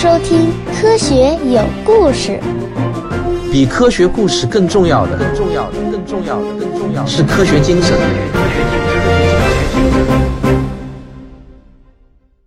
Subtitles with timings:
[0.00, 2.38] 收听《科学有故事》。
[3.52, 7.98] 比科学故事更重要的，更重要的，更重要的，更重要的是科学精神。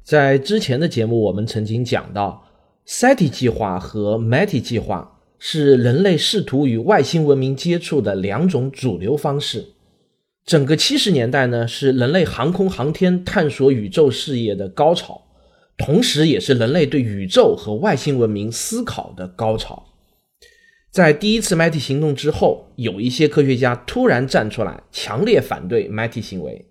[0.02, 2.42] 在之前的节目，我们曾经讲到
[2.88, 9.74] ，SETI 计划和 METI 计划是人类试图与外星文明接触的两种主流方式。
[10.46, 15.22] 整个七十年代呢，是人类航空航天探索宇宙事业的高潮。
[15.78, 19.88] 同时，也是人类对宇宙和外星文明思考的高潮。
[20.92, 26.66] 在第一次 METI 行动之后，有一些科学家突然站出来，强烈反对 METI 行为，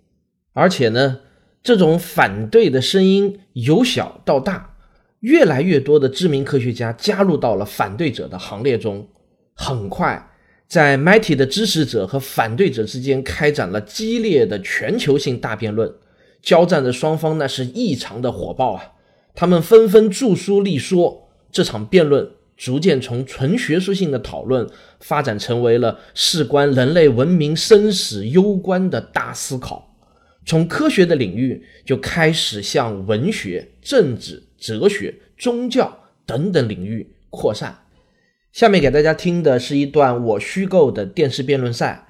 [0.53, 1.21] 而且呢，
[1.63, 4.75] 这种反对的声音由小到大，
[5.21, 9.07] 越来越多的知名科学家加入到了反对者的行列中。
[9.55, 10.29] 很快，
[10.67, 15.91] 在 METI 的支持者和反对者之间开展了激烈的全球性大辩论，
[16.41, 18.93] 交战的双方那是异常的火爆啊！
[19.41, 29.95] 他们纷纷著书立说，这场辩论逐渐从纯学术性的讨论发展成为了事关人类文明生死攸关的大思考。
[30.45, 37.79] 从科学的领域就开始向文学、政治、哲学、宗教等等领域扩散。
[38.53, 42.09] 下面给大家听的是一段我虚构的电视辩论赛，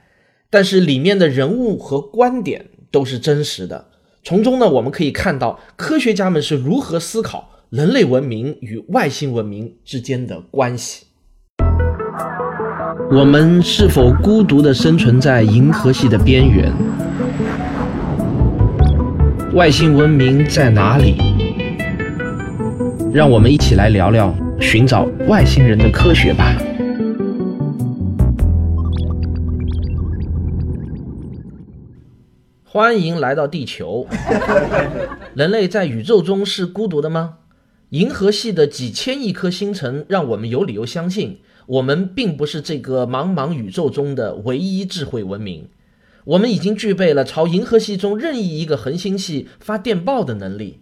[0.49, 3.90] 但是里面的人物和观点都是真实的。
[4.23, 11.07] 从中呢，我们可以看到科学家们是如何思考人类文明与外星文明之间的关系。
[13.11, 16.71] 我们是否孤独地生存在银河系的边缘？
[19.53, 21.15] 外星文明在哪里？
[23.11, 26.55] 让我们一起来聊聊寻找外星人的科学吧。
[32.73, 34.07] 欢迎来到地球。
[35.35, 37.39] 人类在宇宙中是孤独的吗？
[37.89, 45.67] 银河系的几千亿颗星辰让我们有理由相信，我们并不是这个茫茫宇宙中的唯一智慧文明。
[46.23, 50.79] 我们已经具备了朝银河系中任意一个恒星系发电报的能力。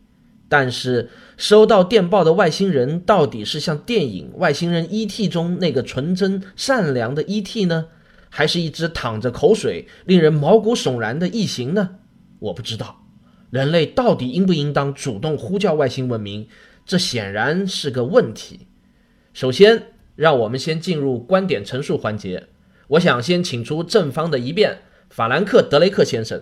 [0.47, 7.65] 但是，收到电报的外星人到底是像电影《外星人 E.T.》中那个纯真善良的 E.T.
[7.65, 7.87] 呢？
[8.29, 11.97] 还是一只淌着口水、令人毛骨悚然的异形呢？
[12.39, 13.05] 我不知道，
[13.49, 16.47] 人类到底应不应当主动呼叫外星文明？
[16.85, 18.67] 这显然是个问题。
[19.33, 22.47] 首先，让我们先进入观点陈述环节。
[22.87, 24.79] 我想先请出正方的一辩，
[25.09, 26.41] 法兰克·德雷克先生，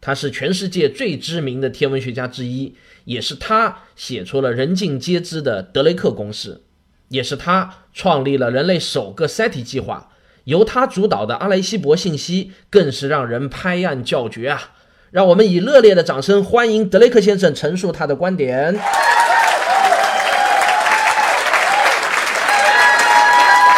[0.00, 2.74] 他是全世界最知名的天文学家之一，
[3.04, 6.62] 也是他写出了人尽皆知的德雷克公式，
[7.08, 10.12] 也是他创立了人类首个 SETI 计划。
[10.46, 14.74] 由他主导的阿雷西博信息更是让人拍案叫绝啊！
[15.10, 18.72] 让我们以热烈的掌声欢迎德雷克先生陈述他的观点。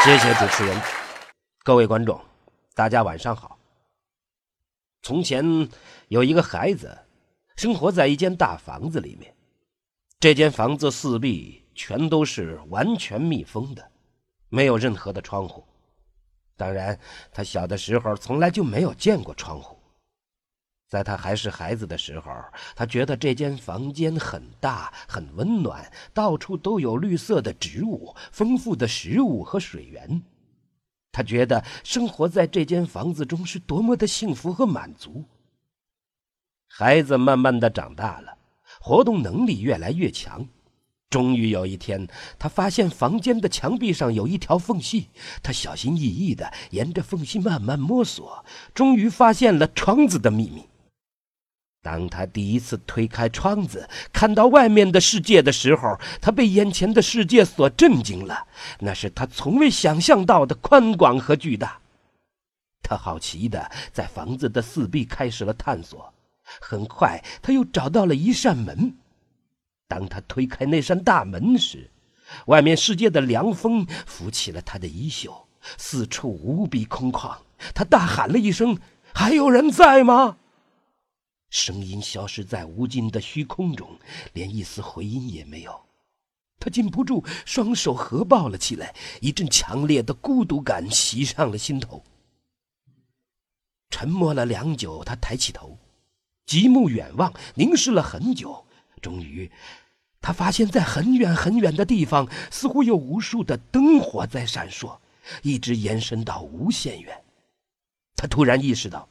[0.04, 0.78] 谢谢主持人，
[1.64, 2.20] 各位观众，
[2.74, 3.58] 大家晚上好。
[5.02, 5.68] 从前
[6.08, 6.98] 有一个孩子，
[7.56, 9.32] 生活在一间大房子里面，
[10.20, 13.82] 这间房子四壁全都是完全密封的，
[14.50, 15.64] 没有任何的窗户。
[16.58, 16.98] 当然，
[17.32, 19.78] 他小的时候从来就没有见过窗户。
[20.88, 22.32] 在他还是孩子的时候，
[22.74, 30.20] 他觉得这间房间很大、很温暖，到处都有绿色的植物、丰富的食物和水源。
[31.12, 35.24] 他觉得生活在这间房子中是多么的幸福和满足。
[36.66, 38.36] 孩子慢慢的长大了，
[38.80, 40.46] 活动能力越来越强。
[41.10, 42.06] 终于有一天，
[42.38, 45.08] 他发现房间的墙壁上有一条缝隙。
[45.42, 50.64] 他小心翼翼地沿着缝隙慢慢摸索，终于发现了窗子的秘密。
[51.80, 58.46] 当他第一次推开窗子，看到外面的世界的时候，他被眼前的世界所震惊了。
[58.80, 61.80] 那是他从未想象到的宽广和巨大。
[62.82, 66.12] 他好奇地在房子的四壁开始了探索。
[66.60, 68.94] 很快，他又找到了一扇门。
[69.88, 71.90] 当他推开那扇大门时，
[72.46, 75.48] 外面世界的凉风拂起了他的衣袖，
[75.78, 77.36] 四处无比空旷。
[77.74, 78.78] 他大喊了一声
[79.14, 80.36] ：“还有人在吗？”
[81.48, 83.98] 声音消失在无尽的虚空中，
[84.34, 85.80] 连一丝回音也没有。
[86.60, 92.04] 他禁不住双手合抱了起来，一阵强烈的孤独感袭上了心头。
[93.88, 95.78] 沉默了良久，他抬起头，
[96.44, 98.66] 极目远望，凝视了很久。
[98.98, 99.50] 终于，
[100.20, 104.98] 他发现，在很远很远的地方，似乎有无数的灯火在闪烁，
[105.42, 107.16] 一直延伸到无限远。
[108.16, 109.08] 他突然意识到，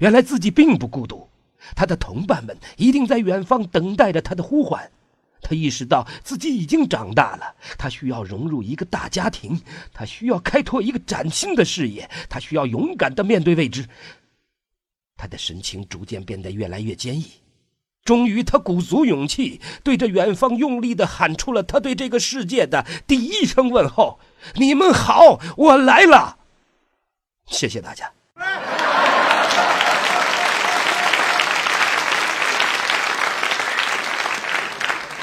[0.00, 1.28] 原来自己并不孤独，
[1.74, 4.90] 他的同伴们一定在远方等待着他的呼唤。
[5.42, 9.60] 他意识到自己已经长大了，他需要融入一个大家庭，
[9.92, 13.86] 他需要开拓一个崭新的视野，他需要勇敢的面对未知。
[15.16, 17.26] 他的神情逐渐变得越来越坚毅。
[18.06, 24.20] 终于，他鼓足勇气，对着远方用力的喊出了他对这个世界的第一声问候
[24.54, 26.38] ：“你们好，我来了。”
[27.50, 28.12] 谢谢大家。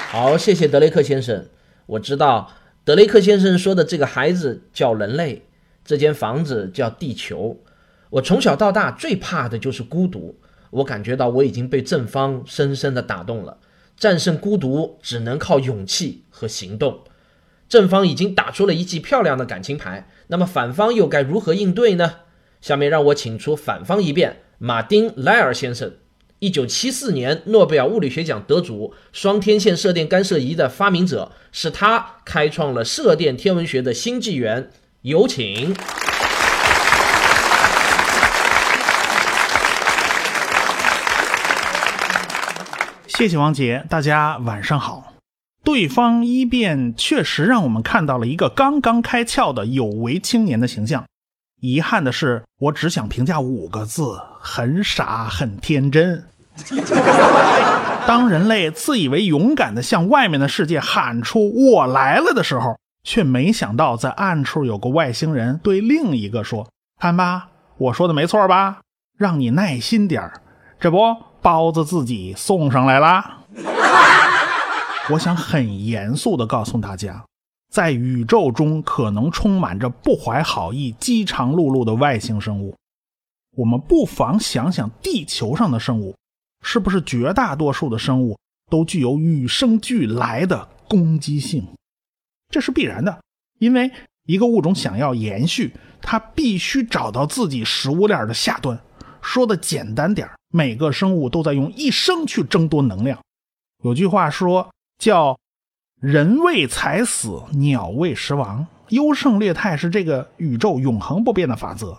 [0.09, 1.47] 好，谢谢德雷克先生。
[1.85, 2.51] 我知道
[2.83, 5.47] 德雷克先生说的这个孩子叫人类，
[5.85, 7.57] 这间房子叫地球。
[8.09, 10.37] 我从小到大最怕的就是孤独。
[10.73, 13.57] 我感觉到我已经被正方深深的打动了。
[13.95, 17.03] 战胜孤独只能靠勇气和行动。
[17.69, 22.15] 正方已经打出了一记漂亮的感情牌，那么反方又该如何应对呢？
[22.61, 25.93] 下面让我请出反方一辩，马丁·莱尔先生。
[26.39, 34.69] 一九七四年诺贝尔物理学奖得主，双天线射电干涉仪的发明者，是他开创了射电天文学的新纪元。
[35.03, 35.73] 有请。
[43.15, 45.13] 谢谢王杰，大家晚上好。
[45.63, 51.05] 对方一辩确实让我们看到了一个刚刚开窍的有为青年的形象。
[51.61, 56.25] 遗憾的是，我只想评价五个字：很傻，很天真。
[58.07, 66.67] 当人类自以为勇敢地向外面的世界喊出“我来了”的时候，却没想到在暗处有个外星人对另一个说
[66.99, 68.79] ：“看吧，我说的没错吧？
[69.15, 70.41] 让你耐心点儿，
[70.79, 70.97] 这不
[71.43, 73.41] 包子自己送上来啦。”
[75.11, 77.23] 我想很严肃地告诉大家，
[77.69, 82.75] 在宇宙中可能充满着不怀好意、饥肠辘辘的外星生物，
[83.57, 86.15] 我们不妨想想地球上的生物。
[86.65, 88.39] 是不是绝大多数的生物
[88.71, 91.67] 都具有与生俱来的攻击性？
[92.49, 93.19] 这是必然的，
[93.59, 93.91] 因为
[94.25, 98.79] 一个物种想要延续，它必须找到自己食物链的下端。
[99.21, 103.17] 说的简单点每个生物都在用一生去争夺能量。
[103.83, 104.69] 有句话说
[104.99, 105.39] 叫
[105.99, 111.97] “人为财死，鸟为食亡”，优胜劣汰是这个宇宙永恒不变的法则。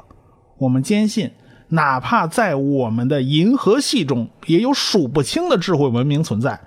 [0.59, 1.33] 我们坚信。
[1.71, 6.61] 哪怕在我们的银河系中，也有数不清的智慧文明存在，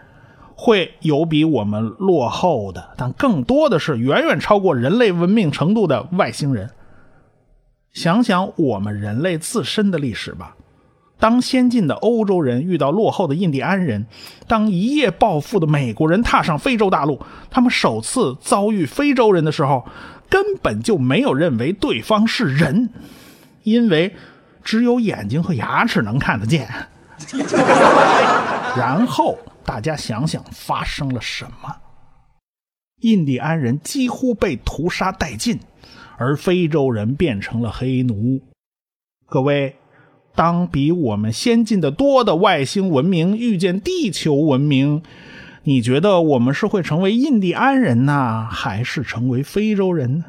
[0.55, 6.71] 会有比我们落后的，但更多的是远远超过人类文明程度的外星人。
[7.93, 10.56] 想想我们人类自身的历史吧，
[11.19, 14.05] 当先进的欧洲人遇到落后的印第安人，
[14.47, 19.85] 当一夜暴富的美国人踏上非洲大陆，他们首次遭遇非洲人的时候，
[20.29, 22.89] 根本就没有认为对方是人，
[23.63, 24.13] 因为。
[24.63, 26.67] 只有眼睛和牙齿能看得见。
[28.75, 31.73] 然后大家想想发生了什么？
[32.99, 35.57] 印第安人几乎被屠杀殆尽，
[36.17, 38.41] 而非洲人变成了黑奴。
[39.25, 39.77] 各位，
[40.37, 45.01] 当比我们先进的多的外星文明遇见地球文明，
[45.63, 50.25] 你觉得我们是会成为印第安人呢，还是成为非洲人呢？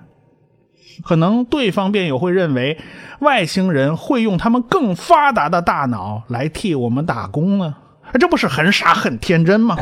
[1.04, 2.78] 可能对方辩友会认为，
[3.20, 7.74] 外星人会用他们更发达的大脑来替我们打工呢？
[8.18, 9.76] 这不是很傻很天真吗？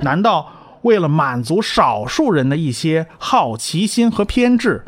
[0.00, 4.82] 难道为了满足少数人的一些好奇心和偏执，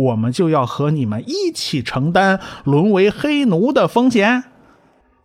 [0.00, 4.44] 我们就要和你们一起承担沦为黑奴的风险？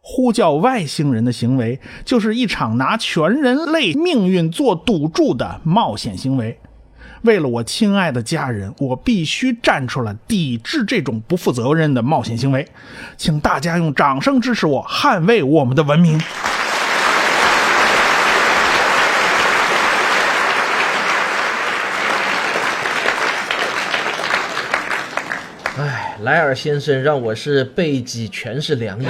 [0.01, 6.59] 呼叫外星人的行为，就是一场拿全人类命运做赌注的冒险行为。
[7.23, 12.67] 为了我亲爱的家人，我必须站出来抵制这种不负责任的冒险行为，
[13.17, 16.21] 请大家用掌声支持我，捍卫我们的文明。
[26.25, 29.05] 莱尔先生让我是背脊全是凉意。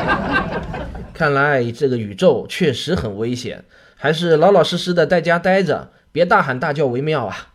[1.14, 3.64] 看来这个宇宙确实很危险，
[3.96, 5.90] 还是老老实实的在家待着。
[6.12, 7.54] 别大喊大叫为妙啊！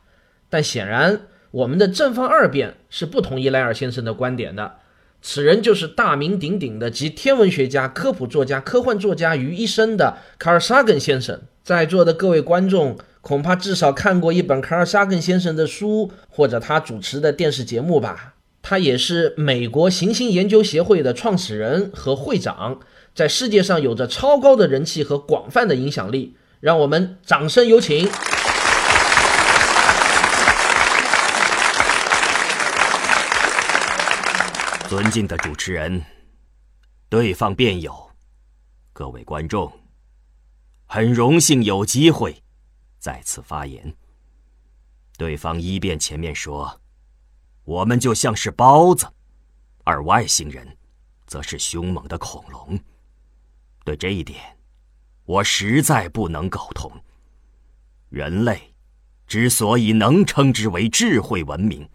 [0.50, 1.20] 但显然，
[1.52, 4.78] 我们的正方二辩是不同意莱尔先生的观点的。
[5.22, 11.40] 此人就是大名鼎鼎的集天文学家、科普作家、科幻作家于一身的卡尔·沙根先生。
[11.64, 18.35] 在座的各位观众，恐怕至少看过一本卡尔·沙根先生的书，或者他主持的电视节目吧。
[18.68, 22.80] 他也是美国行星研究协会的创始人和会长，
[23.14, 26.36] 在世界上有着超高的人气和广泛的影响力。
[26.60, 28.10] 让我们掌声有请。
[34.90, 36.04] 尊敬的主持人，
[37.08, 38.10] 对方辩友，
[38.94, 39.72] 各位观众，
[40.88, 42.42] 很荣幸有机会
[42.98, 43.94] 再次发言。
[45.20, 46.82] 对方一辩前面说，
[47.66, 49.08] 我们就像是包子，
[49.84, 50.66] 而外星人
[51.28, 52.80] 则是凶猛的恐龙。
[53.84, 54.40] 对这一点，
[55.26, 56.92] 我实在不能苟同。
[58.10, 58.74] 人类
[59.28, 61.90] 之所以能称之为智慧文明，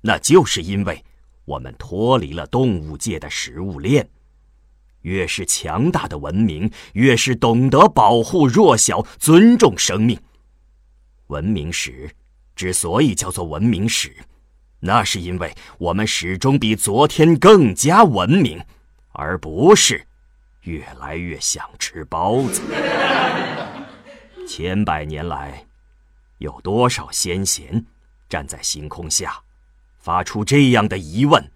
[0.00, 1.04] 那就是因为
[1.44, 4.08] 我们脱离了动物界的食物链。
[5.02, 10.20] 越是强大的文明，越是懂得保护弱小、尊重生命。
[11.28, 12.10] 文明史
[12.56, 14.16] 之所以叫做文明史，
[14.80, 18.64] 那是因为我们始终比昨天更加文明，
[19.12, 20.06] 而不是
[20.62, 22.62] 越来越想吃包子。
[24.46, 25.66] 千百年来，
[26.38, 27.84] 有多少先贤
[28.28, 29.42] 站在星空下，
[29.98, 31.50] 发出这样的疑问：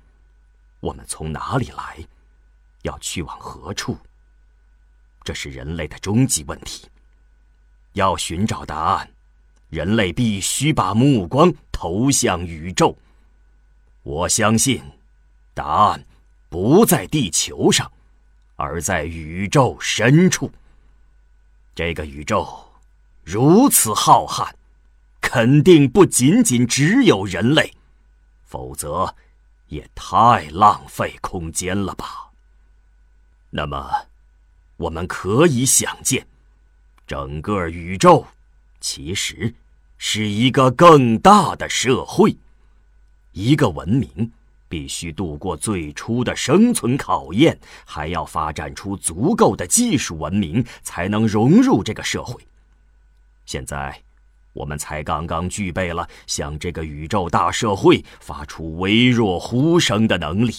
[0.81, 1.99] 我们从哪里来？
[2.83, 3.97] 要去往何处？
[5.23, 6.88] 这是人类的终极问题。
[7.93, 9.09] 要寻找答案，
[9.69, 12.97] 人类必须把目光投向宇宙。
[14.02, 14.82] 我相信，
[15.54, 16.04] 答案
[16.49, 17.90] 不在地球上，
[18.56, 20.50] 而在宇宙深处。
[21.75, 22.73] 这个宇宙
[23.23, 24.52] 如此浩瀚，
[25.21, 27.73] 肯定不仅仅只有人类，
[28.44, 29.14] 否则
[29.68, 32.30] 也太浪费空间了吧。
[33.50, 34.09] 那么，
[34.78, 36.26] 我们可以想见，
[37.06, 38.26] 整个宇宙
[38.80, 39.54] 其实
[39.97, 42.37] 是一个更大的社会。
[43.33, 44.31] 一个文明
[44.69, 52.41] 必须度过最初的生存考验，还要发展出足够的技术文明，才能融入这个社会。
[53.45, 54.01] 现在，
[54.53, 60.55] 我们才刚刚具备了向这个宇宙大社会发出微弱呼声的能力，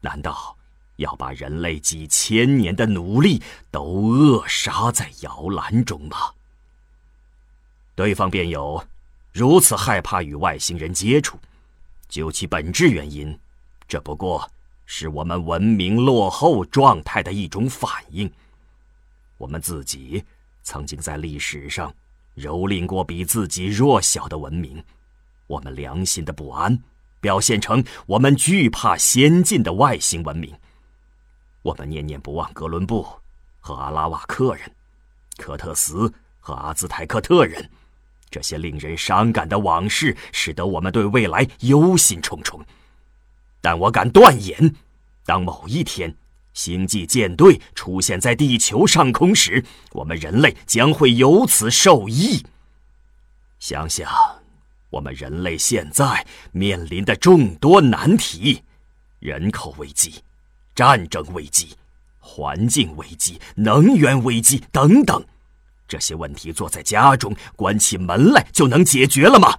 [0.00, 0.54] 难道？
[0.96, 6.32] 要把人类几千年的努力都扼杀在摇篮中吗？
[7.94, 8.84] 对方辩友
[9.32, 11.38] 如此害怕与外星人接触，
[12.08, 13.38] 究其本质原因，
[13.86, 14.50] 这不过
[14.86, 18.30] 是我们文明落后状态的一种反应。
[19.36, 20.24] 我们自己
[20.62, 21.94] 曾经在历史上
[22.36, 24.82] 蹂躏过比自己弱小的文明，
[25.46, 26.82] 我们良心的不安
[27.20, 30.56] 表现成我们惧怕先进的外星文明。
[31.62, 33.06] 我们念念不忘哥伦布
[33.60, 34.70] 和阿拉瓦克人，
[35.36, 37.70] 科特斯和阿兹泰克特人，
[38.30, 42.60] 这些令人伤感的往事，使得我们对未来忧心忡忡。
[43.60, 44.74] 但我敢断言，
[45.24, 46.14] 当某一天
[46.52, 52.44] 星际舰队出现在地球上空时，我们人类将会由此受益。
[53.58, 54.10] 想想，
[54.90, 58.62] 我们人类现在面临的众多难题：
[59.18, 60.22] 人口危机。
[60.74, 61.74] 战争危机、
[62.20, 65.20] 环境危机、能源危机等等，
[65.88, 69.58] 这些问题坐在家中关起门来就能解决了吗？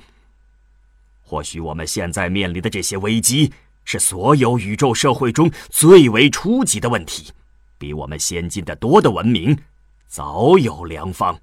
[1.23, 3.51] 或许我们现在面临的这些危机
[3.83, 7.31] 是所有宇宙社会中最为初级的问题，
[7.77, 9.57] 比我们先进的多的文明
[10.07, 11.39] 早有良方。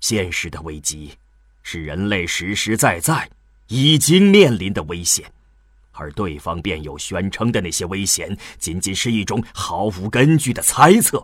[0.00, 1.12] 现实的危机
[1.62, 3.28] 是人类实实在在
[3.68, 5.24] 已经面临的危险。
[5.92, 11.22] 而对方辩友宣称的那些危险，仅仅是一种毫无根据的猜测。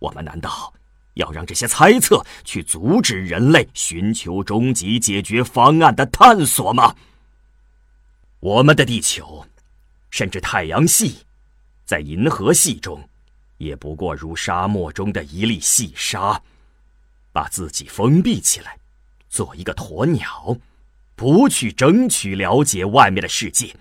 [0.00, 0.74] 我们难道
[1.14, 6.94] 要让这些猜测去阻止人类寻求终极解决方案的探索吗？
[8.40, 9.46] 我们的地球，
[10.10, 11.18] 甚至太阳系，
[11.84, 13.08] 在银河系中，
[13.58, 16.42] 也不过如沙漠中的一粒细沙。
[17.32, 18.78] 把自己封闭起来，
[19.30, 20.58] 做一个鸵鸟，
[21.14, 23.74] 不去争取了解外面的世界。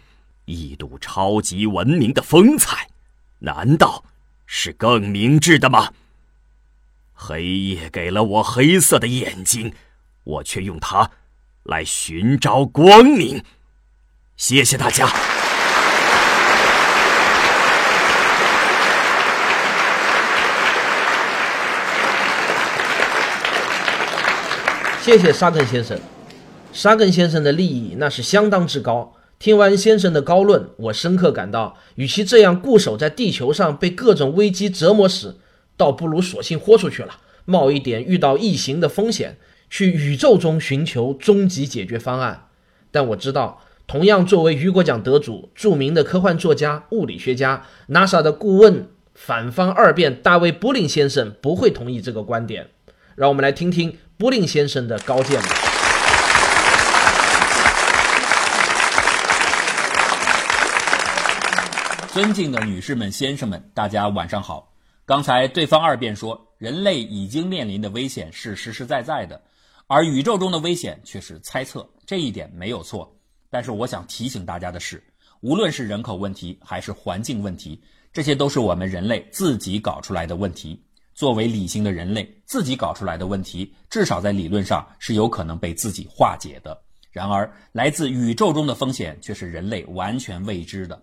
[0.46, 2.88] 一睹超级文明的风采，
[3.40, 4.04] 难道
[4.46, 5.92] 是更明智的吗？
[7.24, 9.74] 黑夜给了我黑色的眼睛，
[10.24, 11.12] 我却用它
[11.62, 13.44] 来寻找光明。
[14.36, 15.08] 谢谢大家。
[25.00, 26.00] 谢谢沙根先生，
[26.74, 29.14] 沙根先生的立意那是相当之高。
[29.38, 35.40] 听完先生的高论，我深刻感到，与其这样固守在地球上被各种危机折磨死，
[35.82, 42.50] 倒不如索性豁出去了，冒一点遇到异形的风险，去宇宙中寻求终极解决方案。
[42.92, 52.68] 但我知道，同样作为雨果奖得主、著名的科幻作家、物理学家、NASA 的顾问、反方二辩大卫·布林先生不会同意这个观点。
[53.16, 55.48] 让我们来听听布林先生的高见吧。
[62.14, 64.71] 尊敬的女士们、先生们，大家晚上好。
[65.12, 69.42] 刚才对方二辩说，人类已经面临的危险是实实在在的，
[69.88, 73.14] 而宇宙中的危险却是猜测，这一点没有错。
[73.50, 75.04] 但是我想提醒大家的是，
[75.42, 77.78] 无论是人口问题还是环境问题，
[78.14, 80.82] 这些都是我们人类自己搞出来的问题。
[81.14, 86.82] 作为理性的人类，自己搞出来的问题，至少在理论上是有可能被自己化解的。
[87.12, 91.02] 然而，来自宇宙中的风险却是人类完全未知的。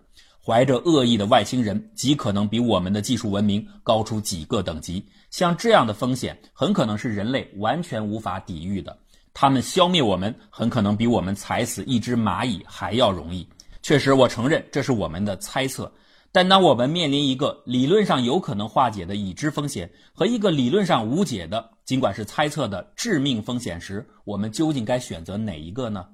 [0.49, 5.05] 怀着恶意的外星人极可能比我们的技术文明高出几个等级。
[5.29, 8.97] 像这样的风险，很可能是人类完全无法抵御的。
[9.31, 13.47] 他们消灭我们，很可能比我们踩死一只蚂蚁还要容易。
[13.83, 15.91] 确实，我承认这是我们的猜测。
[16.31, 26.07] 但当我们面临一个理论上有可能化解的已知风险和一个理论上无解的，尽管是猜测的致命风险时，我们究竟该选择哪一个呢？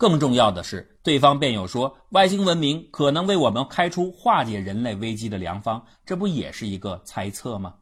[0.00, 7.74] 更重要的是，对方辩友说外星文明可能为我们开出化解人类危机的良方，这不也是一个猜测吗？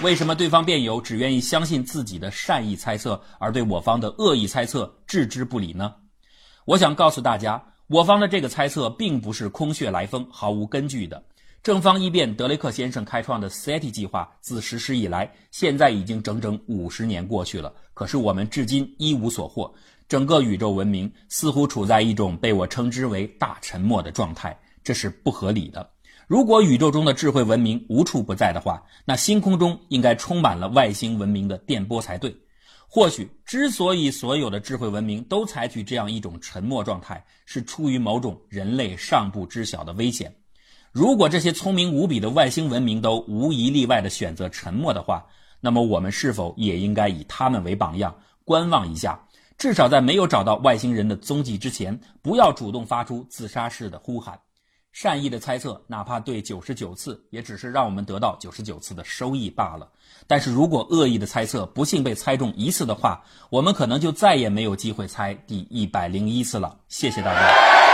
[0.00, 5.96] 为什么对方辩友只愿意相信自己的善意猜测，而对我方的恶意猜测置之不理呢？
[6.64, 11.22] 我想告诉大家，我方的这个猜测并不是空穴来风、毫无根据的。
[11.62, 19.72] 正方一辩德雷克先生开创的 SETI 计划自实施以来，现在已经整整五十年过去了，可是我们至今一无所获。
[20.08, 25.90] 整个宇宙文明似乎处在一种被我称之为“大沉默”的状态，这是不合理的。
[26.26, 32.34] 如果宇宙中的智慧文明无处不在的话，那星空中应该充满了外星文明的电波才对。
[32.86, 40.34] 或许，之所以所有的智慧文明都采取这样一种沉默状态，是出于某种人类尚不知晓的危险。
[40.98, 45.24] 如果这些聪明无比的外星文明都无一例外地选择沉默的话，
[45.60, 48.12] 那么我们是否也应该以他们为榜样，
[48.44, 49.16] 观望一下？
[49.56, 54.36] 至少在没有找到外星人的踪迹之前，不要主动发出自杀式的呼喊。
[54.90, 59.88] 善意的猜测，哪怕对九十九次，也只是让我们得到九十九次的收益罢了。
[60.26, 66.76] 但是如果恶意的猜测不幸被猜中一次的话，我们可能就再也没有机会猜第一百零一次了。
[66.88, 67.87] 谢谢大家。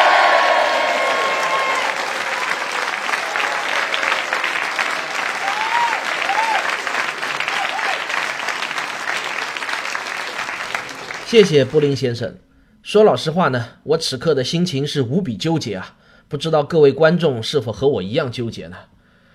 [11.35, 12.37] 谢谢布林先生。
[12.81, 15.97] 说老实话呢，我此刻的心情是无比纠结啊。
[16.29, 18.77] 不知道各位观众是否和我一样纠结呢？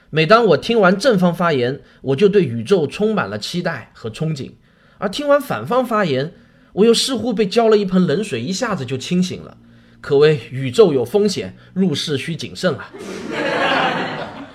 [0.09, 4.51] 每当我听完正方发言，我就对宇宙充满了期待和憧憬；
[4.97, 6.31] 而听完反方发言，
[6.71, 9.57] 我又似乎被浇了一盆冷水，一下子就清醒了。
[9.99, 12.93] 可谓宇宙有风险，入世需谨慎啊！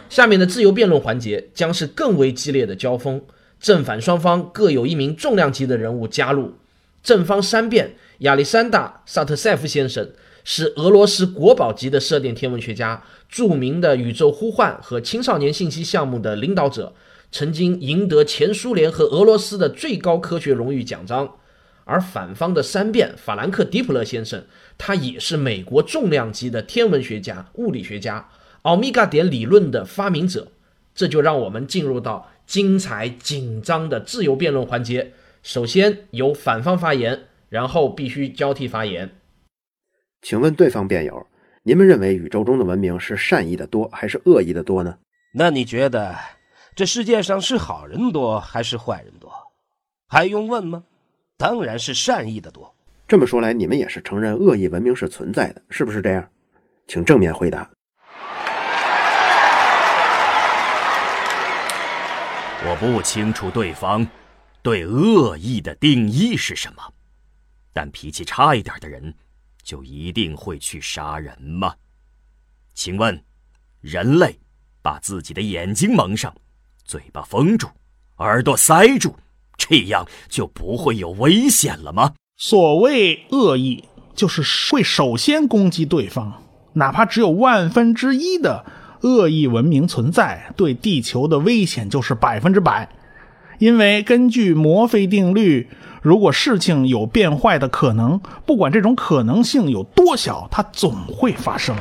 [0.09, 3.20] 下面的自由辩论环节将是更为激烈的交锋，
[3.61, 6.54] 正反双方各有一名重量级的人物加入。
[7.04, 10.10] 正方三辩，亚历山大·萨特塞夫先生。
[10.46, 16.94] 是俄罗斯国宝级的射电天文学家，著名的宇宙呼唤和青少年信息项目的领导者，
[17.32, 21.36] 曾经赢得前苏联和俄罗斯的最高科学荣誉奖章。
[21.84, 24.44] 而反方的三辩法兰克·迪普勒先生，
[24.76, 28.28] 他也是美国重量级的天文学家、物理学家，
[28.62, 30.48] 欧米伽点理论的发明者。
[30.94, 35.12] 这就让我们进入到精彩紧张的自由辩论环节。
[35.44, 39.20] 首先由反方发言，然后必须交替发言。
[40.22, 41.26] 请问对方辩友，
[41.62, 44.96] 你们认为宇宙中的文明是善意的多还是恶意的多呢？
[45.35, 46.16] 那你觉得
[46.74, 49.30] 这世界上是好人多还是坏人多？
[50.09, 50.83] 还用问吗？
[51.37, 52.74] 当然是善意的多。
[53.07, 56.26] 这么说来，你们也是承认恶意文明是存在的，是不是这样？
[56.87, 57.70] 请正面回答。
[62.66, 64.07] 我不清楚对方
[64.64, 66.83] 对恶意的定义是什么，
[67.74, 69.14] 但脾气差一点的人。
[69.62, 71.74] 就一定会去杀人吗？
[72.74, 73.22] 请问，
[73.81, 74.38] 人类
[74.83, 76.35] 把自己的眼睛蒙上，
[76.85, 77.68] 嘴巴封住，
[78.16, 79.14] 耳朵塞住，
[79.57, 82.14] 这样就不会有危险了吗？
[82.37, 86.42] 所谓恶意，就是会首先攻击对方，
[86.74, 88.66] 哪怕只有万分之一的
[89.00, 92.94] 恶意文明存在，对地球的危险就是百分之百。
[93.64, 95.70] 因为根据摩菲定律。
[96.03, 101.74] 如果事情有变坏的可能，不管这种可能性有多小，它总会发生。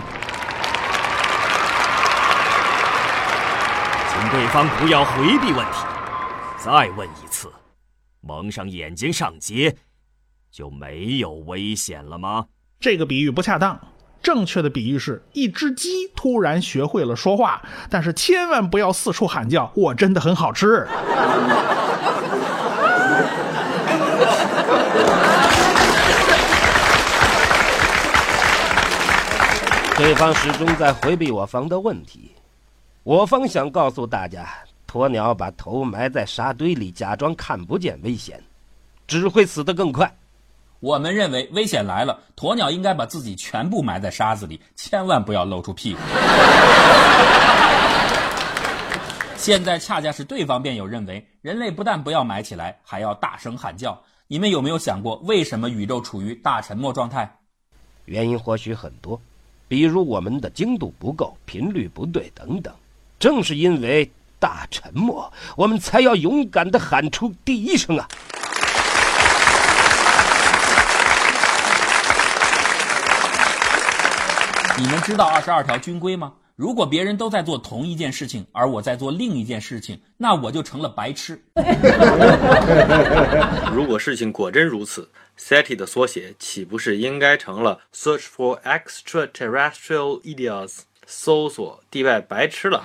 [4.07, 5.85] 请对方不要回避问题，
[6.57, 7.51] 再问一次：
[8.21, 9.75] 蒙上眼睛上街，
[10.49, 12.45] 就没有危险了吗？
[12.79, 13.77] 这个比喻不恰当，
[14.23, 20.87] 正确的比喻是一只鸡突然学会了说话，但是千万不要四处喊叫“我真的很好吃”。
[29.97, 32.31] 对方始终在回避我方的问题。
[33.03, 34.47] 我方想告诉大家，
[34.89, 38.41] 鸵鸟把头埋在沙堆里，假装看不见危险，
[39.05, 40.11] 只会死得更快。
[40.83, 45.99] 我们认为危险来了，鸵鸟应该把自己全部埋在沙子里，千万不要露出屁股。
[49.37, 53.97] 现在恰恰是对方辩友认为，人类不但不要埋起来，还要大声喊叫。
[54.27, 57.33] 你们有没有想过，为什么宇宙处于大沉默状态？
[58.03, 59.21] 原因或许很多，
[59.69, 62.73] 比如我们的精度不够、频率不对等等。
[63.17, 68.05] 正是因为大沉默，我们才要勇敢地喊出第一声啊！
[74.75, 76.33] 你们知道二十二条军规吗？
[76.55, 81.39] 如果别人都在做同一件事情，而我在做另一件事情，那我就成了白痴。
[83.71, 85.07] 如果事情果真如此
[85.37, 92.83] ，SETI 的缩写岂不是应该成了 Search for Extraterrestrial Idiots，搜索地外白痴了？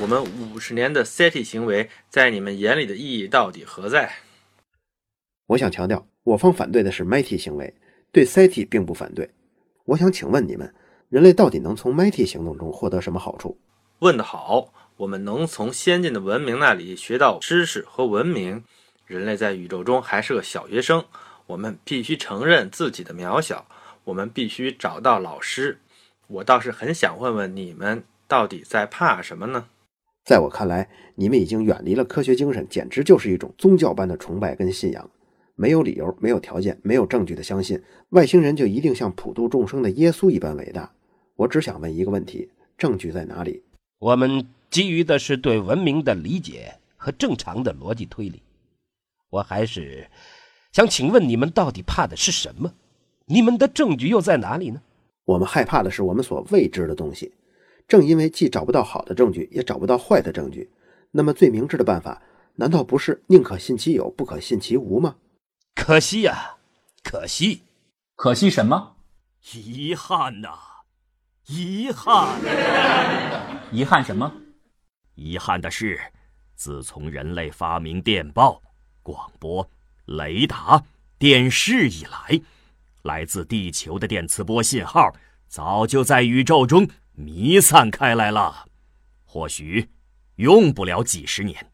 [0.00, 4.12] 我们五十年的 SETI 行为，在你们眼里的意义到底何在？
[5.46, 7.72] 我想强调，我方反对的是 MIT 行为，
[8.12, 9.30] 对 SETI 并不反对。
[9.86, 10.72] 我想请问你们，
[11.08, 13.58] 人类到底能从 MIT 行动中获得什么好处？
[14.00, 18.62] 问得好，我们能从先进的文明那里学到知识和文明。
[19.06, 21.04] 人类在宇宙中还是个小学生，
[21.46, 23.66] 我们必须承认自己的渺小，
[24.04, 25.78] 我们必须找到老师。
[26.28, 29.66] 我倒是很想问问你们，到底在怕什么呢？
[30.24, 35.10] 在我看来，你们已经远离了科学精神，简直就是一种宗教般的崇拜跟信仰。
[35.54, 40.92] 没有理由、没有条件、没有证据的相信外星人就一定像普度众生的耶稣一般伟大。
[41.36, 43.62] 我只想问一个问题：证据在哪里？
[43.98, 48.42] 我们基于的是对文明的理解和正常的逻辑推理。
[49.30, 50.08] 我还是
[50.72, 52.72] 想请问你们，到底怕的是什么？
[53.26, 54.82] 你们的证据又在哪里呢？
[55.24, 57.32] 我们害怕的是我们所未知的东西。
[57.86, 60.68] 正因为既找不到好的证据，也找不到坏的证据，
[61.10, 62.22] 那么最明智的办法，
[62.56, 65.16] 难道不是宁可信其有，不可信其无吗？
[65.74, 66.56] 可惜呀，
[67.02, 67.62] 可惜，
[68.14, 68.96] 可惜什么？
[69.52, 70.50] 遗憾呐，
[71.46, 72.38] 遗憾，
[73.72, 74.32] 遗憾什么？
[75.14, 76.00] 遗憾的是，
[76.54, 78.62] 自从人类发明电报、
[79.02, 79.68] 广播、
[80.04, 80.84] 雷达、
[81.18, 82.40] 电视以来，
[83.02, 85.12] 来自地球的电磁波信号
[85.48, 88.66] 早就在宇宙中弥散开来了。
[89.24, 89.88] 或许
[90.36, 91.72] 用不了几十年，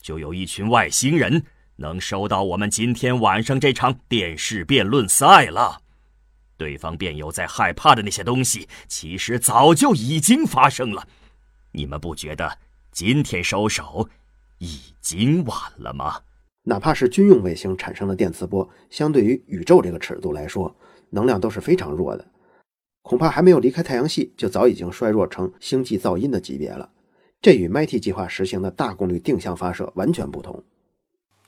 [0.00, 1.44] 就有一群外星人。
[1.80, 5.80] 能收到我们今天晚上这场电视辩论赛了。
[6.58, 11.08] 对方辩友在害怕的那些东西，其实早就已经发生了。
[11.72, 12.58] 你们不觉得
[12.92, 14.10] 今天收手
[14.58, 16.20] 已经晚了吗？
[16.64, 20.76] 哪怕是军用卫星产生的电磁波，相对于宇宙这个尺度来说，
[21.08, 22.30] 能量都是非常弱的。
[23.00, 26.90] 恐怕还没有离开太阳系，就早已经衰弱成星际噪音的级别了。
[27.40, 30.62] 这与 MIT 计划实行的大功率定向发射完全不同。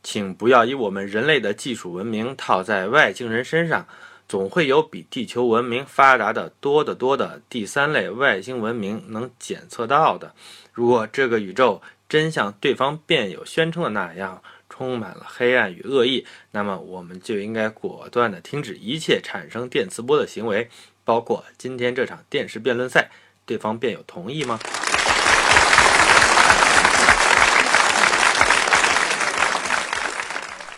[0.03, 3.87] 请不要以我们人类的技术文明套在外星人身上，
[4.29, 10.35] 总会有比地球文明发达的多得多的第三类外星文明能检测到的。
[10.73, 20.69] 如果这个宇宙真像对方辩友宣称的那样充满了黑暗与恶意，那么我们就应该果断地停止一切产生电磁波的行为，
[21.05, 23.11] 包括今天这场电视辩论赛。
[23.45, 24.57] 对方辩友同意吗？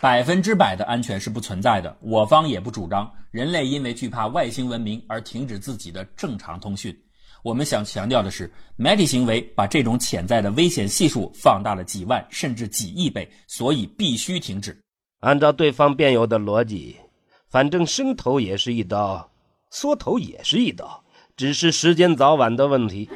[0.05, 6.95] 百分之百的安全是不存在的，我方也不主张人类因为惧怕外星文明而停止自己的正常通讯。
[7.43, 14.79] 我们想强调的是，MIT 行为把这种潜在的危险系数放大了几万甚至几亿倍，所以必须停止。
[15.21, 16.97] 按照对方辩友的逻辑，
[17.49, 19.31] 反正伸头也是一刀，
[19.71, 21.03] 缩头也是一刀，
[21.35, 23.09] 只是时间早晚的问题。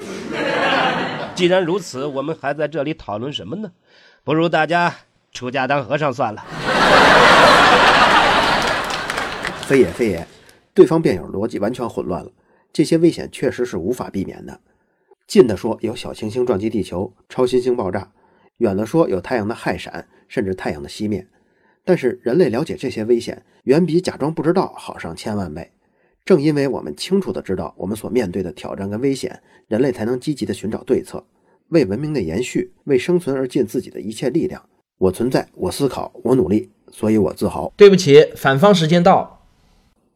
[1.35, 3.71] 既然如此，我们还在这里讨论什么呢？
[4.25, 4.97] 不如大家。
[5.33, 6.45] 出家当和尚算了。
[9.67, 10.27] 非也非也，
[10.73, 12.31] 对方辩友逻辑完全混乱了。
[12.73, 14.61] 这些危险确实是无法避免的。
[15.27, 18.01] 近的说有小行星撞击地球、超新星爆炸；
[18.59, 21.27] 远的说有太阳的氦闪，甚至太阳的熄灭。
[21.85, 25.71] 但是人类了解这些危险，远比假装不知道好上千万倍。
[26.25, 31.27] 正因为我们清楚的知道我们所面对的挑战跟危险，人类才能积极的寻找对策，
[31.69, 34.63] 为文明的延续、为生存而尽自己的一切力量。
[34.99, 37.73] 我存在，我思考，我努力，所以我自豪。
[37.77, 39.41] 对不起，反方时间到。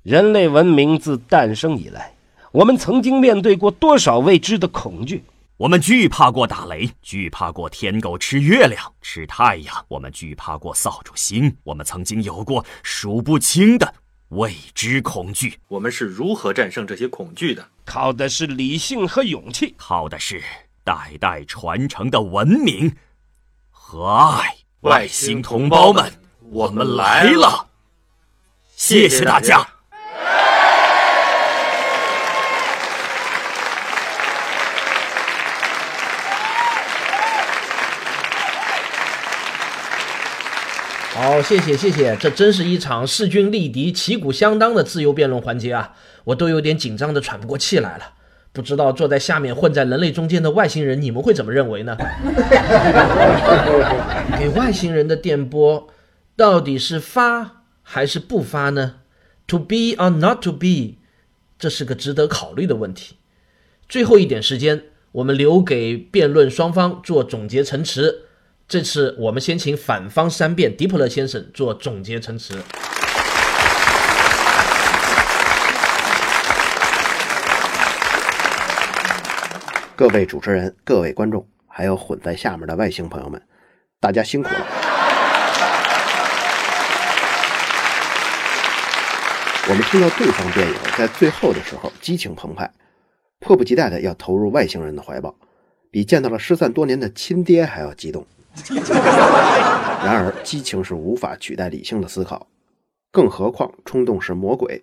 [0.03, 2.15] 人类文明自诞生以来，
[2.51, 5.23] 我们曾经面对过多少未知的恐惧？
[5.59, 11.57] 我们惧怕过打雷，惧怕过天狗吃月亮、吃太阳，我们惧怕过扫帚星。
[11.63, 13.95] 我们曾经有过数不清的
[14.31, 15.55] 未知恐惧。
[15.69, 17.65] 我们是如何战胜这些恐惧的？
[17.85, 20.43] 靠的是理性和勇气，靠的是
[20.83, 22.97] 代代传承的文明
[23.71, 24.57] 和爱。
[24.83, 26.13] 外星同胞们，
[26.51, 27.69] 我们来了！
[28.75, 29.65] 谢谢大家。
[41.15, 45.93] 好，谢谢谢谢，这真是一场势均力敌、旗鼓相当的自由辩论环节啊！
[46.25, 48.15] 我都有点紧张的喘不过气来了。
[48.53, 51.97] 不知道坐在下面混在人类中间的外星人，你们会怎么认为呢？
[54.39, 55.89] 给外星人的电波
[56.37, 58.97] 到底是发还是不发呢
[59.47, 60.97] ？To be or not to be，
[61.59, 63.17] 这是个值得考虑的问题。
[63.89, 68.27] 最后一点时间，我们留给辩论双方做总结陈词。
[68.69, 72.59] 这次我们先请反方三辩迪普勒先生做总结陈词。
[80.03, 83.41] 各位主持人、各位观众，还有混在下面的外星朋友们，
[84.01, 84.67] 大家辛苦了。
[89.69, 92.69] 我们听到对方辩友在最后的时候激情澎湃，
[93.39, 95.33] 迫不及待的要投入外星人的怀抱，
[95.89, 98.27] 比见到了失散多年的亲爹还要激动。
[100.05, 102.49] 然而，激情是无法取代理性的思考，
[103.13, 104.83] 更何况冲动是魔鬼。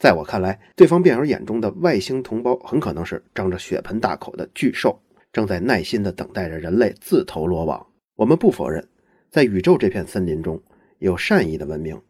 [0.00, 4.98] 在我看来，对方辩友眼中的外星同胞很可能是张着血盆大口的巨兽，
[5.30, 7.86] 正在耐心地等待着人类自投罗网。
[8.16, 8.82] 我们不否认，
[9.30, 10.58] 在宇宙这片森林中
[11.00, 12.00] 有善意的文明，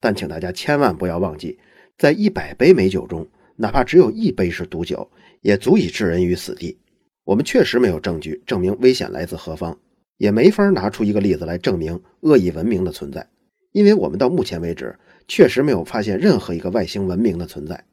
[0.00, 1.58] 但请大家千万不要忘记，
[1.98, 5.06] 在一百杯美酒中，哪怕只有一杯是毒酒，
[5.42, 6.78] 也足以置人于死地。
[7.24, 9.78] 我们确实没有证据证明危险来自何方，
[10.16, 13.28] 也没法拿出一个例子来证明恶意文明的存在，
[13.72, 14.96] 因为我们到目前为止。
[15.28, 17.84] 确实没有发现任何一个外星文明的存在，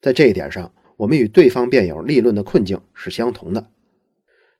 [0.00, 3.70] 在这一点上，我们与对方辩友立论的困境是相同的。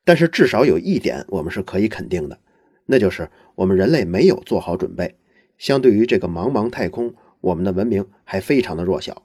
[0.04, 2.38] 但是至少有一点我们是可以肯定的，
[2.84, 5.16] 那就是我们人类没有做好准备。
[5.58, 9.24] 相对于这个茫茫太空，我们的文明还非常的弱小。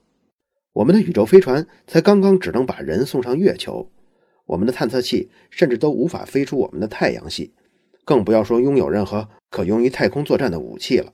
[0.73, 3.91] 我们的宇宙飞船才刚刚只能把人送上月球，
[4.47, 7.53] 我们的探测器甚至都无法飞出我们的太阳系，
[8.11, 11.13] 更不要说拥有任何可用于太空作战的武器了。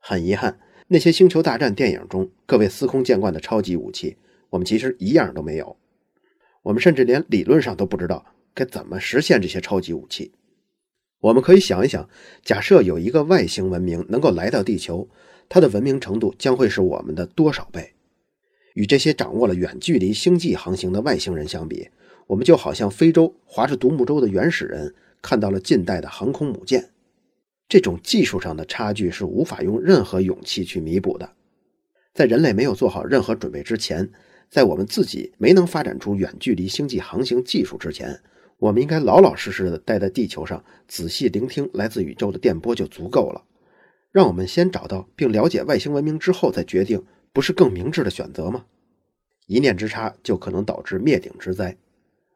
[0.00, 0.58] 很遗憾。
[0.88, 4.16] 那些星球大战电影中各位司空见惯的超级武器，
[4.48, 5.76] 我们其实一样都没有。
[6.62, 10.32] 我们甚至连理论上都不知道该怎么实现这些超级武器。
[11.20, 12.08] 我们可以想一想，
[12.42, 15.06] 假设有一个外星文明能够来到地球，
[15.50, 17.92] 它的文明程度将会是我们的多少倍？
[18.72, 21.90] 与这些掌握了远距离星际航行的外星人相比，
[22.26, 26.90] 我们就好像非洲划着独木舟的原始人看到了近代的航空母舰。
[27.66, 31.32] 这种技术上的差距是无法用任何勇气去弥补的。
[32.12, 34.08] 在人类没有做好任何准备之前，
[34.50, 38.20] 在我们自己没能发展出远距离星际航行技术之前，
[38.58, 43.42] 我们应该老老实实的待在地球上，仔细聆听来自宇宙的电波就足够了。
[44.12, 48.66] 让我们先找到并了解外星文明之后再决定，不是更明智的选择吗？
[49.46, 51.74] 一念之差就可能导致灭顶之灾。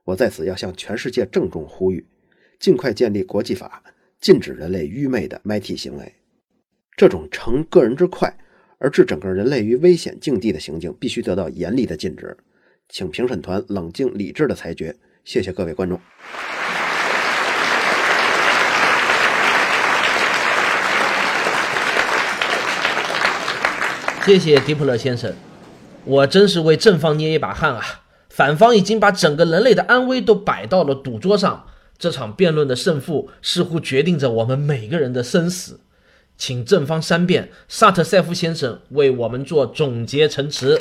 [0.05, 2.05] 我在此要向全世界郑重呼吁，
[2.59, 3.83] 尽快建立国际法。
[4.21, 6.13] 禁止人类愚昧的埋替行为，
[6.97, 8.37] 这种乘个人之快
[8.79, 12.37] 而置整个人类于危险境地的行径，必须得到严厉的禁止。
[12.89, 14.97] 请评审团冷静理智的裁决。
[15.23, 16.01] 谢谢各位观众。
[24.27, 25.33] 谢谢迪普勒先生，
[26.05, 28.03] 我真是为正方捏一把汗啊！
[28.29, 31.67] 反方已经把整个人类的安危都摆到了赌桌上。
[31.99, 35.81] 这场辩论的胜负似乎决定着我们每个人的生死，
[36.37, 40.81] 请正方三辩萨特塞夫先生为我们做总结陈词。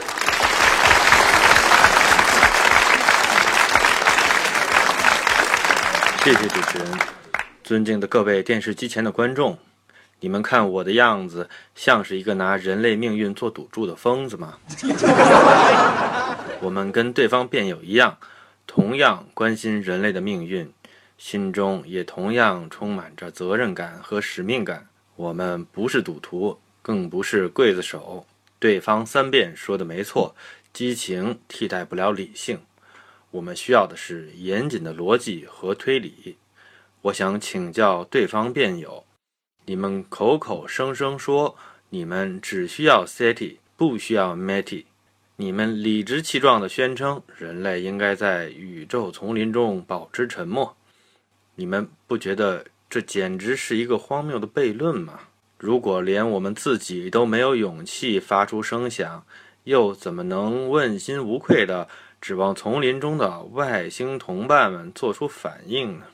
[6.23, 6.99] 谢谢主持人，
[7.63, 9.57] 尊敬的各位电视机前的观众，
[10.19, 14.59] 你们看我的样子像是一个拿人类命运做赌注的疯子吗？
[16.61, 18.17] 我们跟对方辩友一样，
[18.67, 20.71] 同样关心人类的命运。
[21.17, 24.87] 心中也同样充满着责任感和使命感。
[25.15, 28.25] 我们不是赌徒，更不是刽子手。
[28.59, 30.35] 对方三辩说的没错，
[30.73, 32.59] 激情替代不了理性。
[33.31, 36.37] 我们需要的是严谨的逻辑和推理。
[37.01, 39.05] 我想请教对方辩友：
[39.65, 41.55] 你们口口声声说
[41.89, 44.85] 你们只需要 SETI，不需要 METI，
[45.35, 50.75] 你们理直气壮地宣称人类应该在宇宙丛林中保持沉默。
[51.59, 55.21] 你们不觉得这简直是一个荒谬的悖论吗？
[55.57, 59.25] 如果连我们自己都没有勇气发出声响，
[59.63, 61.89] 又怎么能问心无愧的
[62.21, 66.05] 指望丛林中的外星同伴们做出反应呢？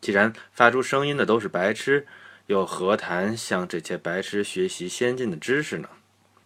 [0.00, 2.06] 既然发出声音的都是白痴，
[2.46, 5.88] 又何谈向这些白痴学习先进的知识呢？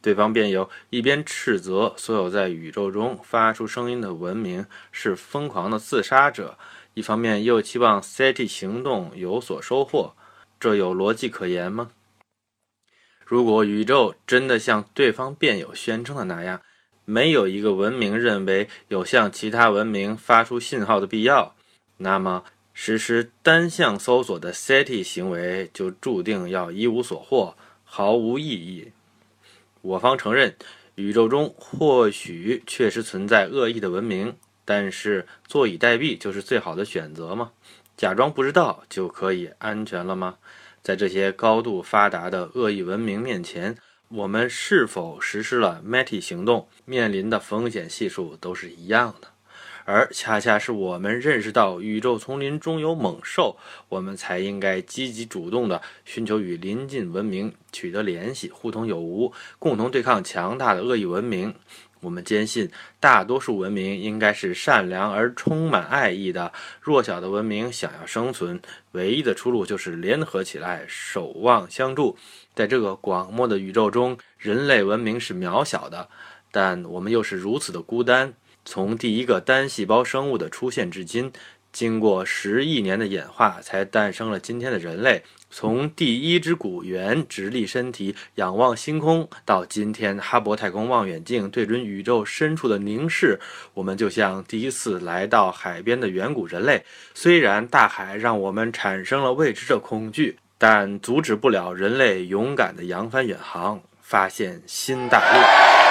[0.01, 6.57] 对方辩友一边斥责所有在宇宙中发出声音的文明是疯狂的自杀者，
[6.99, 10.15] 一方面又期望 SETI 行动有所收获，
[10.59, 11.93] 这有逻辑可言吗？
[13.25, 16.61] 如果宇宙真的像对方辩友宣称的那样，
[17.05, 21.55] 没有一个文明认为有向其他文明发出信号的必要，
[21.99, 22.43] 那么
[22.75, 28.91] 实施单向搜索的 SETI 行为就注定要一无所获，毫无意义。
[29.83, 30.57] 我方承认，
[30.97, 34.35] 宇宙中或许确实存在恶意的文明，
[34.69, 37.53] 但是坐以待毙就是最好的选择吗？
[37.97, 40.37] 假装不知道就可以安全了吗？
[40.83, 43.79] 在这些高度发达的恶意文明面前，
[44.09, 49.29] 我们是否实施了 METI 行动，面临的风险系数都是一样的。
[49.87, 53.57] 而恰恰是我们认识到宇宙丛林中有猛兽，
[53.89, 61.55] 我们才应该积极主动地寻求与邻近文明取得联系，互通有无，共同对抗强大的恶意文明。
[62.01, 66.53] 我们坚信，大多数文明应该是善良而充满爱意的。
[66.81, 68.61] 弱小的文明想要生存，
[68.93, 72.17] 唯一的出路就是联合起来，守望相助。
[72.55, 76.09] 在这个广袤的宇宙中，人类文明是渺小的，
[76.51, 78.35] 但我们又是如此的孤单。
[78.65, 81.33] 从第一个单细胞生物的出现至今。
[81.71, 85.23] 经过十亿年的演化，才诞生了今天的人类。
[85.51, 93.39] 从第一只古猿直立身体仰望星空，到今天哈勃太空望远镜对准宇宙深处的凝视，
[93.75, 96.85] 我们就像第一次来到海边的远古人类。
[97.15, 105.88] 虽然大海让我们产生了未知的恐惧，但阻止不了人类勇敢的扬帆远航，发现新大陆。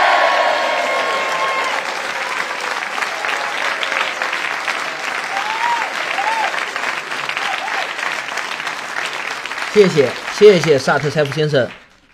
[9.77, 11.69] 谢谢谢谢萨特塞夫先生，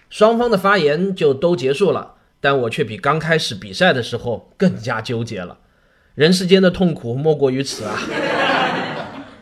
[0.09, 5.59] 双方的发言就都结束了，但我却比刚开始比赛的时候更加纠结了。
[6.13, 7.97] 人世间的痛苦莫过于此啊！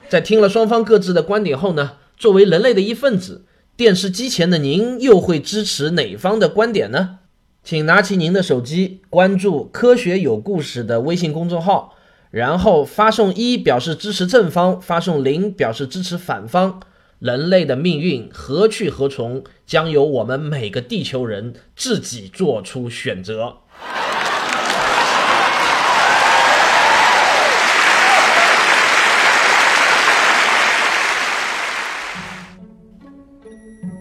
[0.08, 7.18] 在听了双方各自的观点后呢，作为人类的一份子，电视机前的您又会支持哪方的观点呢？
[7.64, 11.96] 请拿起您的手机，关注“科学有故事”的微信公众号，
[12.30, 16.82] 然后发送一表示支持正方，发送零表示支持反方。
[17.22, 23.58] 人类的命运何去何从，将由我们每个地球人自己做出选择。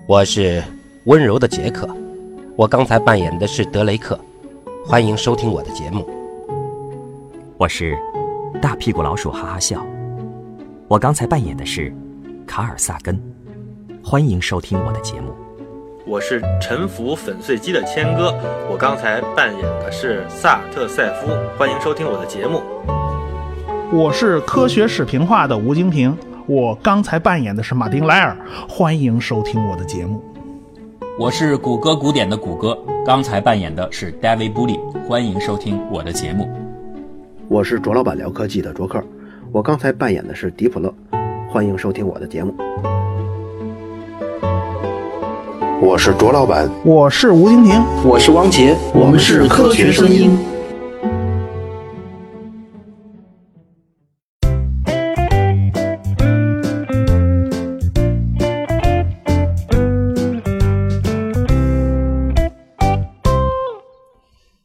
[0.06, 0.64] 我是
[1.04, 1.87] 温柔的杰克，
[2.56, 4.18] 我刚才扮演的是德雷克，
[4.87, 6.09] 欢迎收听我的节目。
[7.59, 7.94] 我是
[8.62, 9.85] 大屁股老鼠哈哈笑，
[10.88, 11.94] 我刚才扮演的是。
[12.50, 13.16] 卡尔萨根，
[14.02, 15.32] 欢迎收听我的节目。
[16.04, 18.34] 我是沉浮粉碎机的谦哥，
[18.68, 22.60] 我刚才扮演的是萨特塞夫，欢迎收听我的节目。
[23.92, 28.36] 我是科学史评话的吴京平，我刚才扮演的是马丁莱尔，
[28.68, 30.20] 欢迎收听我的节目。
[31.16, 36.50] 我是谷歌古典的谷歌，刚才扮演的是 David Bully，欢迎收听我的节目。
[37.46, 39.00] 我是卓老板聊科技的卓克，
[39.52, 40.92] 我刚才扮演的是迪普勒。
[41.52, 42.54] 欢迎收听我的节目，
[45.82, 47.72] 我是卓老板，我是吴京平，
[48.04, 50.30] 我是王杰，我们是科学声音。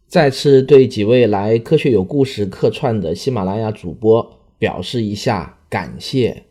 [0.07, 6.43] 再次对几位来《科学有故事》客串的喜马拉雅主播表示一下感谢。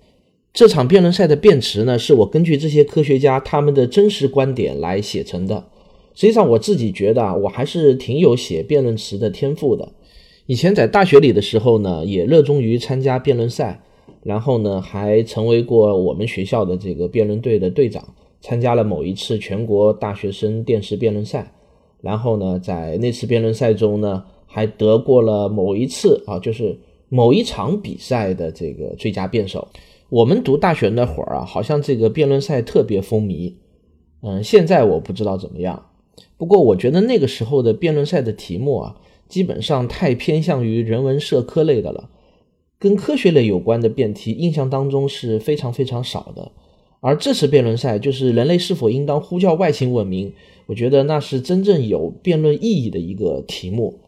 [0.55, 5.65] 这场辩论赛的辩词呢，是我根据这些科学家他们的真实观点来写成的。
[6.15, 9.91] 实际上，我自己觉得啊，我还是挺有写辩论词的天赋的。
[10.47, 13.83] 以前在大学里的时候呢，也热衷于参加辩论赛，
[14.23, 21.53] 然后呢，还成为过我们学校的这个辩论队的队长，参加了某一次全国大学生电视辩论赛。
[22.01, 26.79] 然后呢，在那次辩论赛中呢，还得过了某一次啊，就是
[27.09, 29.67] 某一场比赛的这个最佳辩手。
[30.09, 33.55] 我们读大学那会儿啊，好像这个辩论赛特别风靡。
[34.23, 35.87] 嗯，现在我不知道怎么样。
[36.37, 38.97] 不过我觉得那个时候的辩论赛的题目啊，
[39.29, 42.11] 基本上太偏向于人文社科类的了，
[42.79, 46.53] 跟科学类有关的辩题，印象当中是非常非常少的。
[47.01, 50.33] 而这次辩论赛就是人类是否应当呼叫外星文明，
[50.67, 53.99] 我觉得那是真正有辩论意义的一个题目，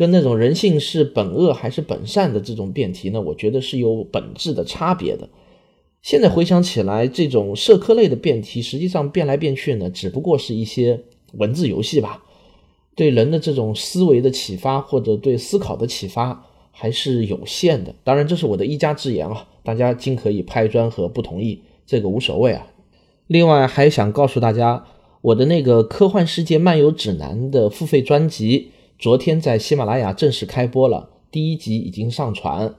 [0.00, 5.28] 跟那种人性是本恶还是本善的这种辩题呢，我觉得是有本质的差别的。
[6.00, 11.02] 现在回想起来，这种社科类的辩题，实际上变来变去呢，只不过是一些
[11.34, 12.22] 文字游戏吧，
[12.96, 17.94] 对人的这种思维的启发或者对思考的启发还是有限的。
[18.02, 21.60] 当然，这是我的一家之言啊，大家尽可以拍砖和不同意。
[21.84, 22.66] 这个无所谓啊。
[23.26, 24.86] 另外还想告诉大家，
[25.20, 28.70] 我的那个《科幻世界漫游指南》的付费专辑，
[29.00, 32.74] 昨天在喜马拉雅正式开播了，第一集已经上传。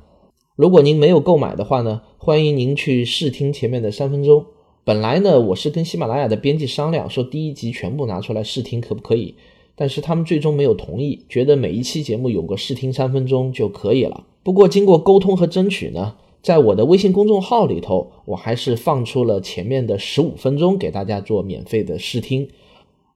[0.55, 4.45] 如果您没有购买的话呢，欢迎您去试听前面的三分钟。
[4.83, 9.33] 本来呢，我是跟喜马拉雅的编辑商量，说第一集全部拿出来试听可不可以，
[9.75, 14.27] 但是他们最终没有同意，觉得每一期节目有个试听三分钟就可以了。
[14.43, 16.17] 不过经过沟通和争取呢。
[16.43, 22.49] 在我的微信公众号里头，我还是放出了前面的十五分钟给大家做免费的试听，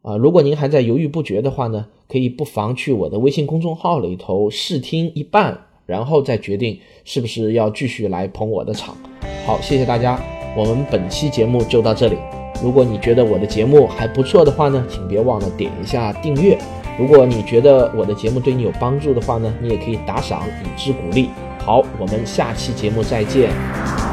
[0.01, 8.95] 啊，如果您还在犹豫不决的话呢，可以不妨去我的微信公众号里头试听一半，然后再决定是不是要继续来捧我的场。
[9.45, 10.19] 好，谢谢大家，
[10.55, 12.17] 我们本期节目就到这里。
[12.63, 16.57] 如果你觉得我的节目还不错的话呢，请别忘了点一下订阅。
[16.97, 21.29] 如果你觉得我的节目对你有帮助的话呢，你也可以打赏以资鼓励。
[21.59, 24.04] 好，我们下期节目再见。